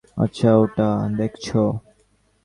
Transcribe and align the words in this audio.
আচ্ছা, 0.17 0.49
ওটা 0.57 0.87
দেখছো? 1.17 1.61